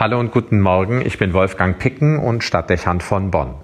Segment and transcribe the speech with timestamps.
[0.00, 3.56] Hallo und guten Morgen, ich bin Wolfgang Picken und Stadtdechant von Bonn.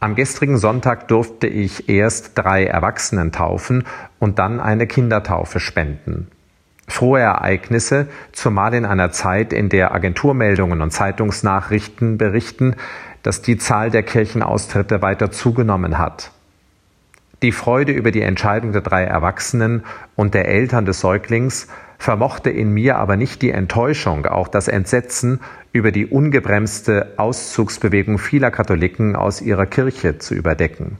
[0.00, 3.84] Am gestrigen Sonntag durfte ich erst drei Erwachsenen taufen
[4.18, 6.28] und dann eine Kindertaufe spenden.
[6.88, 12.76] Frohe Ereignisse, zumal in einer Zeit, in der Agenturmeldungen und Zeitungsnachrichten berichten,
[13.22, 16.30] dass die Zahl der Kirchenaustritte weiter zugenommen hat.
[17.42, 19.84] Die Freude über die Entscheidung der drei Erwachsenen
[20.16, 21.68] und der Eltern des Säuglings
[22.02, 25.40] vermochte in mir aber nicht die Enttäuschung, auch das Entsetzen
[25.72, 30.98] über die ungebremste Auszugsbewegung vieler Katholiken aus ihrer Kirche zu überdecken.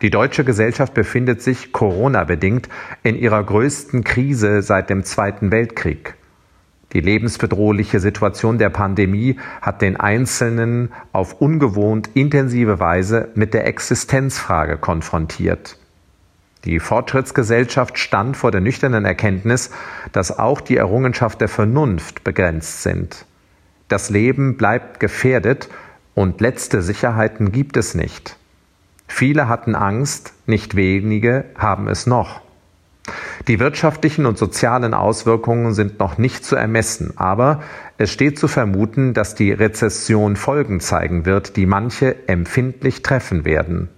[0.00, 2.70] Die deutsche Gesellschaft befindet sich Corona-bedingt
[3.02, 6.14] in ihrer größten Krise seit dem Zweiten Weltkrieg.
[6.94, 14.78] Die lebensbedrohliche Situation der Pandemie hat den Einzelnen auf ungewohnt intensive Weise mit der Existenzfrage
[14.78, 15.76] konfrontiert.
[16.64, 19.70] Die Fortschrittsgesellschaft stand vor der nüchternen Erkenntnis,
[20.12, 23.26] dass auch die Errungenschaft der Vernunft begrenzt sind.
[23.88, 25.68] Das Leben bleibt gefährdet
[26.14, 28.36] und letzte Sicherheiten gibt es nicht.
[29.08, 32.40] Viele hatten Angst, nicht wenige haben es noch.
[33.48, 37.62] Die wirtschaftlichen und sozialen Auswirkungen sind noch nicht zu ermessen, aber
[37.98, 43.88] es steht zu vermuten, dass die Rezession Folgen zeigen wird, die manche empfindlich treffen werden.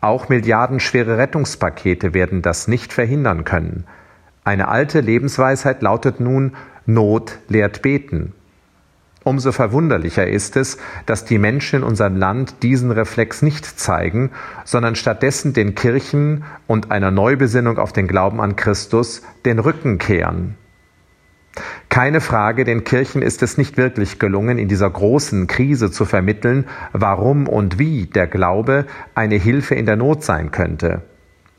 [0.00, 3.84] Auch milliardenschwere Rettungspakete werden das nicht verhindern können.
[4.44, 6.56] Eine alte Lebensweisheit lautet nun
[6.86, 8.32] Not lehrt beten.
[9.22, 14.30] Umso verwunderlicher ist es, dass die Menschen in unserem Land diesen Reflex nicht zeigen,
[14.64, 20.56] sondern stattdessen den Kirchen und einer Neubesinnung auf den Glauben an Christus den Rücken kehren.
[21.88, 26.66] Keine Frage, den Kirchen ist es nicht wirklich gelungen, in dieser großen Krise zu vermitteln,
[26.92, 31.02] warum und wie der Glaube eine Hilfe in der Not sein könnte.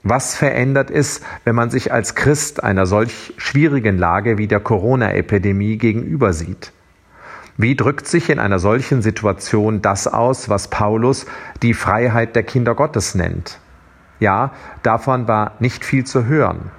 [0.03, 5.77] Was verändert es, wenn man sich als Christ einer solch schwierigen Lage wie der Corona-Epidemie
[5.77, 6.73] gegenüber sieht?
[7.57, 11.27] Wie drückt sich in einer solchen Situation das aus, was Paulus
[11.61, 13.59] die Freiheit der Kinder Gottes nennt?
[14.19, 16.71] Ja, davon war nicht viel zu hören.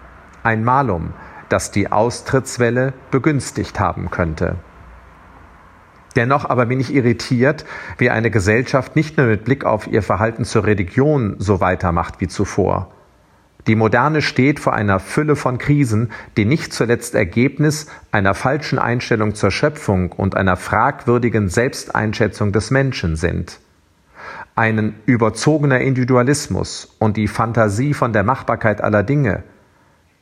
[0.42, 1.12] Ein Malum,
[1.52, 4.56] das die Austrittswelle begünstigt haben könnte.
[6.16, 7.64] Dennoch aber bin ich irritiert,
[7.98, 12.28] wie eine Gesellschaft nicht nur mit Blick auf ihr Verhalten zur Religion so weitermacht wie
[12.28, 12.92] zuvor.
[13.66, 19.34] Die Moderne steht vor einer Fülle von Krisen, die nicht zuletzt Ergebnis einer falschen Einstellung
[19.34, 23.60] zur Schöpfung und einer fragwürdigen Selbsteinschätzung des Menschen sind.
[24.56, 29.44] Ein überzogener Individualismus und die Fantasie von der Machbarkeit aller Dinge,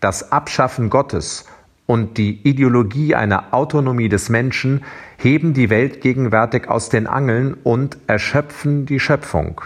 [0.00, 1.46] das Abschaffen Gottes
[1.86, 4.84] und die Ideologie einer Autonomie des Menschen
[5.18, 9.60] heben die Welt gegenwärtig aus den Angeln und erschöpfen die Schöpfung.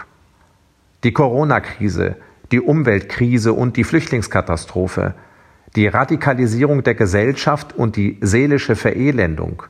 [1.03, 2.15] Die Corona-Krise,
[2.51, 5.13] die Umweltkrise und die Flüchtlingskatastrophe,
[5.75, 9.63] die Radikalisierung der Gesellschaft und die seelische Verelendung,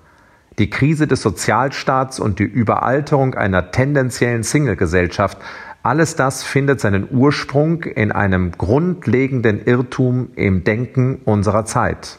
[0.57, 5.37] die Krise des Sozialstaats und die Überalterung einer tendenziellen Single-Gesellschaft
[5.85, 12.17] alles das findet seinen Ursprung in einem grundlegenden Irrtum im Denken unserer Zeit.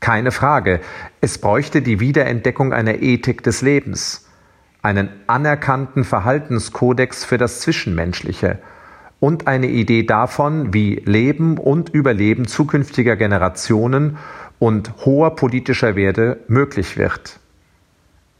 [0.00, 0.80] Keine Frage,
[1.22, 4.28] es bräuchte die Wiederentdeckung einer Ethik des Lebens,
[4.82, 8.58] einen anerkannten Verhaltenskodex für das Zwischenmenschliche
[9.18, 14.18] und eine Idee davon, wie Leben und Überleben zukünftiger Generationen
[14.58, 17.40] und hoher politischer Werte möglich wird.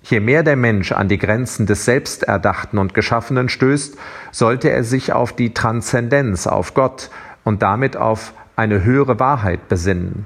[0.08, 3.98] Je mehr der Mensch an die Grenzen des Selbsterdachten und Geschaffenen stößt,
[4.30, 7.10] sollte er sich auf die Transzendenz, auf Gott
[7.42, 10.24] und damit auf eine höhere Wahrheit besinnen,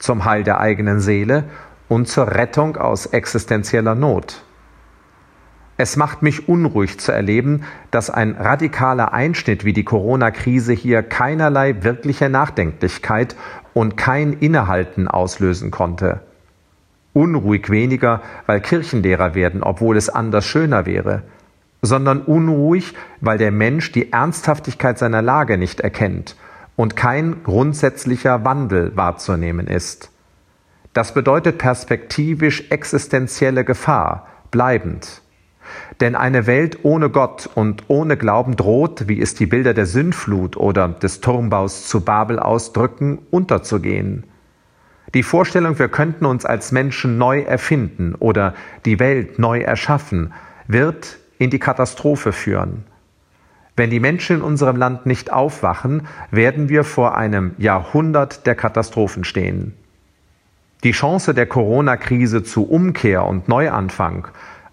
[0.00, 1.44] zum Heil der eigenen Seele
[1.86, 4.42] und zur Rettung aus existenzieller Not.
[5.76, 11.84] Es macht mich unruhig zu erleben, dass ein radikaler Einschnitt wie die Corona-Krise hier keinerlei
[11.84, 13.36] wirkliche Nachdenklichkeit
[13.74, 16.20] und kein Innehalten auslösen konnte
[17.14, 21.22] unruhig weniger, weil Kirchenlehrer werden, obwohl es anders schöner wäre,
[21.80, 26.36] sondern unruhig, weil der Mensch die Ernsthaftigkeit seiner Lage nicht erkennt
[26.76, 30.10] und kein grundsätzlicher Wandel wahrzunehmen ist.
[30.92, 35.22] Das bedeutet perspektivisch existenzielle Gefahr, bleibend.
[36.00, 40.56] Denn eine Welt ohne Gott und ohne Glauben droht, wie es die Bilder der Sündflut
[40.56, 44.24] oder des Turmbaus zu Babel ausdrücken, unterzugehen.
[45.14, 50.32] Die Vorstellung, wir könnten uns als Menschen neu erfinden oder die Welt neu erschaffen,
[50.66, 52.84] wird in die Katastrophe führen.
[53.76, 59.24] Wenn die Menschen in unserem Land nicht aufwachen, werden wir vor einem Jahrhundert der Katastrophen
[59.24, 59.74] stehen.
[60.82, 64.28] Die Chance der Corona-Krise zu Umkehr und Neuanfang,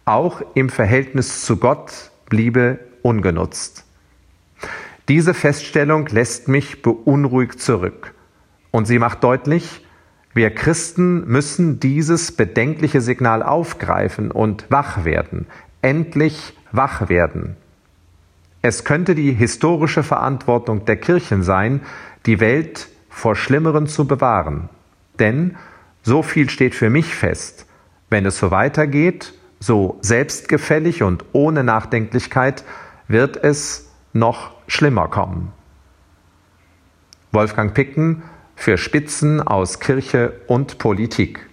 [0.05, 3.85] auch im Verhältnis zu Gott, bliebe ungenutzt.
[5.07, 8.13] Diese Feststellung lässt mich beunruhigt zurück
[8.71, 9.85] und sie macht deutlich,
[10.33, 15.47] Wir Christen müssen dieses bedenkliche Signal aufgreifen und wach werden,
[15.81, 17.57] endlich wach werden.
[18.61, 21.81] Es könnte die historische Verantwortung der Kirchen sein,
[22.25, 24.69] die Welt vor Schlimmeren zu bewahren.
[25.19, 25.57] Denn,
[26.03, 27.65] so viel steht für mich fest,
[28.09, 32.63] wenn es so weitergeht, so selbstgefällig und ohne Nachdenklichkeit,
[33.07, 35.51] wird es noch schlimmer kommen.
[37.31, 38.23] Wolfgang Picken
[38.61, 41.50] für Spitzen aus Kirche und Politik.